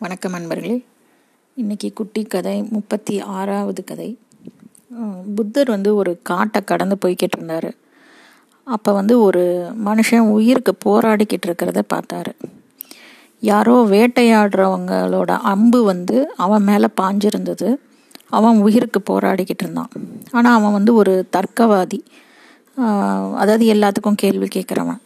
[0.00, 0.76] வணக்கம் அன்பர்களே.
[1.56, 4.08] இன்றைக்கி குட்டி கதை முப்பத்தி ஆறாவது கதை.
[5.36, 7.68] புத்தர் வந்து ஒரு காட்டை கடந்து போய்கிட்டு இருந்தார்
[8.66, 9.44] அப்போ வந்து ஒரு
[9.86, 12.32] மனுஷன் உயிருக்கு போராடிக்கிட்டு இருக்கிறத பார்த்தாரு.
[13.42, 16.16] யாரோ வேட்டையாடுறவங்களோட அம்பு வந்து
[16.46, 17.70] அவன் மேலே பாஞ்சிருந்தது.
[18.38, 19.92] அவன் உயிருக்கு போராடிக்கிட்டு இருந்தான்.
[20.36, 22.00] ஆனால் அவன் வந்து ஒரு தர்க்கவாதி.
[23.42, 25.02] அதாவது எல்லாத்துக்கும் கேள்வி கேட்குறவன்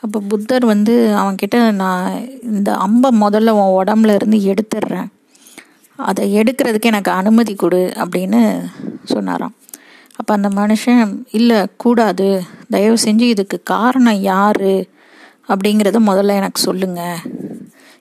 [0.00, 5.06] அப்போ புத்தர் வந்து அவன்கிட்ட நான் இந்த அம்பை முதல்ல உன் உடம்புல இருந்து எடுத்துடுறேன்
[5.96, 8.70] அதை எடுக்கிறதுக்கு எனக்கு அனுமதி கொடு அப்படின்னு
[9.04, 9.54] சொன்னாராம்.
[10.16, 12.42] அப்போ அந்த மனுஷன் இல்லை கூடாது.
[12.70, 14.66] தயவு செஞ்சு இதுக்கு காரணம் யார்?
[15.48, 17.16] அப்படிங்கிறத முதல்ல எனக்கு சொல்லுங்க.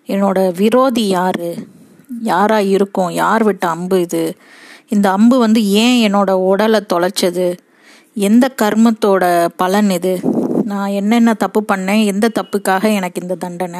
[0.07, 1.45] என்னோட விரோதி யார்?
[2.21, 3.09] யாராக இருக்கும்?
[3.09, 4.35] யார் விட்ட அம்பு இது?
[4.89, 7.57] இந்த அம்பு வந்து ஏன் என்னோட உடலை தொலைச்சது?
[8.13, 10.19] எந்த கர்மத்தோட பலன் இது?
[10.63, 13.79] நான் என்னென்ன தப்பு பண்ணேன் எந்த தப்புக்காக எனக்கு இந்த தண்டனை?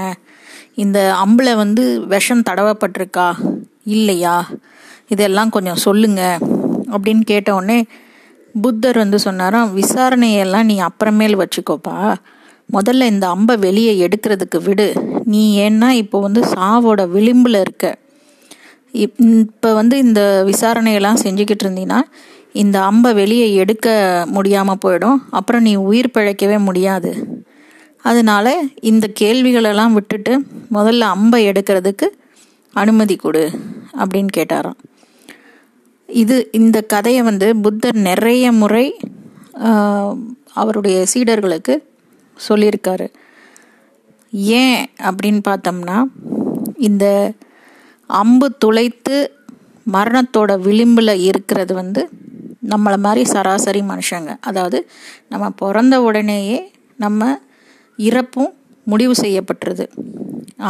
[0.76, 3.34] இந்த அம்பில் வந்து விஷம் தடவப்பட்டிருக்கா?
[3.84, 4.50] இல்லையா?
[5.08, 6.38] இதெல்லாம் கொஞ்சம் சொல்லுங்க.
[6.92, 7.86] அப்படின்னு கேட்ட உடனே
[8.62, 12.16] புத்தர் வந்து சொன்னாராம் விசாரணையெல்லாம் நீ அப்புறமேல் வச்சுக்கோப்பா.
[12.74, 14.94] முதல்ல இந்த அம்பை வெளியே எடுக்கிறதுக்கு விடு.
[15.26, 17.96] நீ ஏன்னா இப்போ வந்து சாவோட விளிம்பில் இருக்க.
[18.92, 22.02] இப்போ வந்து இந்த விசாரணையெல்லாம் செஞ்சுக்கிட்டு இருந்தீங்கன்னா
[22.62, 23.88] இந்த அம்பை வெளியே எடுக்க
[24.36, 25.20] முடியாமல் போயிடும்.
[25.38, 27.12] அப்புறம் நீ உயிர் பிழைக்கவே முடியாது.
[28.10, 28.48] அதனால
[28.92, 30.34] இந்த கேள்விகளெல்லாம் விட்டுட்டு
[30.74, 32.08] முதல்ல அம்பை எடுக்கிறதுக்கு
[32.74, 33.44] அனுமதி கொடு
[34.02, 34.80] அப்படின்னு கேட்டாராம்.
[36.10, 38.86] இது இந்த கதையை வந்து புத்தர் நிறைய முறை
[40.62, 41.76] அவருடைய சீடர்களுக்கு
[42.38, 43.08] சொல்லியிருக்காரு.
[44.62, 45.98] ஏன் அப்படின்னு பார்த்தோம்னா
[46.88, 47.06] இந்த
[48.10, 49.18] அம்பு துளைத்து
[49.86, 52.02] மரணத்தோட விளிம்பில் இருக்கிறது வந்து
[52.72, 54.32] நம்மளை மாதிரி சராசரி மனுஷங்க.
[54.50, 54.80] அதாவது
[55.32, 56.60] நம்ம பிறந்த உடனேயே
[57.04, 57.22] நம்ம
[58.00, 58.54] இறப்பும்
[58.88, 59.86] முடிவு செய்யப்பட்டுருது.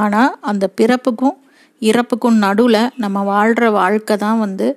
[0.02, 1.38] ஆனால் அந்த பிறப்புக்கும்
[1.82, 4.68] இறப்புக்கும் நடுவில் நம்ம வாழ்கிற வாழ்க்கை தான் வந்து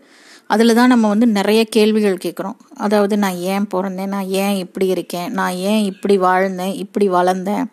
[0.52, 4.12] அதில் தான் நம்ம வந்து நிறைய கேள்விகள் கேட்குறோம் அதாவது நான் ஏன் பிறந்தேன்?
[4.14, 5.28] நான் ஏன் இப்படி இருக்கேன்?
[5.38, 6.74] நான் ஏன் இப்படி வாழ்ந்தேன்?
[6.84, 7.64] இப்படி வளர்ந்தேன்?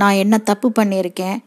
[0.00, 1.38] நான் என்ன தப்பு பண்ணியிருக்கேன்?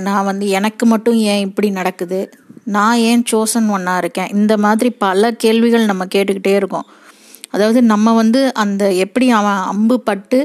[0.00, 2.20] நான் வந்து எனக்கு மட்டும் ஏன் இப்படி நடக்குது?
[2.66, 4.30] நான் ஏன் சோசன் ஒன்றா இருக்கேன்?
[4.32, 6.86] இந்த மாதிரி பல கேள்விகள் நம்ம கேட்டுக்கிட்டே இருக்கோம்.
[7.50, 10.38] அதாவது நம்ம வந்து அந்த எப்படி அவன் அம்பு பட்டு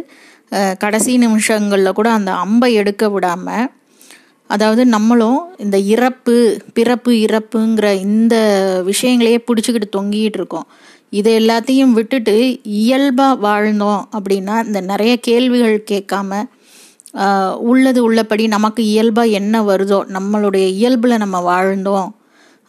[0.78, 3.68] கடைசி நிமிஷங்களில் கூட அந்த அம்பை எடுக்க விடாமல்
[4.50, 6.36] அதாவது நம்மளும் இந்த இறப்பு
[6.74, 8.36] பிறப்பு இறப்புங்கிற இந்த
[8.86, 10.68] விஷயங்களையே பிடிச்சிக்கிட்டு தொங்கிட்டு இருக்கோம்.
[11.10, 16.42] இதை எல்லாத்தையும் விட்டுட்டு இயல்பாக வாழ்ந்தோம் அப்படின்னா இந்த நிறைய கேள்விகள் கேட்காம
[17.72, 22.10] உள்ளது உள்ளபடி நமக்கு இயல்பாக என்ன வருதோ நம்மளுடைய இயல்பில் நம்ம வாழ்ந்தோம்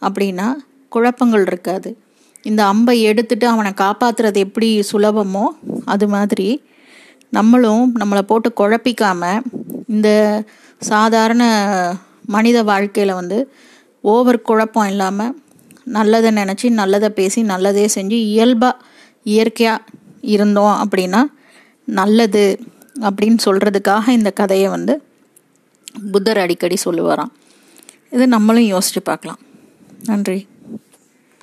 [0.01, 0.47] அப்படின்னா
[0.91, 1.89] குழப்பங்கள் இருக்காது.
[2.41, 5.45] இந்த அம்பை எடுத்துட்டு அவனை காப்பாற்றுறது எப்படி சுலபமோ
[5.85, 6.47] அது மாதிரி
[7.29, 9.41] நம்மளும் நம்மளை போட்டு குழப்பிக்காம
[9.87, 10.09] இந்த
[10.81, 11.43] சாதாரண
[12.25, 13.37] மனித வாழ்க்கையில் வந்து
[14.03, 15.33] ஓவர் குழப்பம் இல்லாமல்
[15.83, 18.81] நல்லதை நினச்சி நல்லதை பேசி நல்லதே செஞ்சு இயல்பாக
[19.25, 19.85] இயற்கையாக
[20.33, 21.21] இருந்தோம் அப்படின்னா
[21.87, 22.45] நல்லது.
[22.99, 25.03] அப்படின்னு சொல்கிறதுக்காக இந்த கதையை வந்து
[26.11, 27.31] புத்தர் அடிக்கடி சொல்லுவாராம்.
[28.11, 29.39] இது நம்மளும் யோசிச்சு பார்க்கலாம்.
[30.03, 30.47] நன்றி.